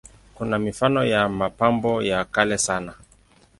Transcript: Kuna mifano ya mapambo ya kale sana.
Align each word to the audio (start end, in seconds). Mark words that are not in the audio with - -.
Kuna 0.35 0.59
mifano 0.59 1.05
ya 1.05 1.29
mapambo 1.29 2.01
ya 2.03 2.25
kale 2.25 2.57
sana. 2.57 2.93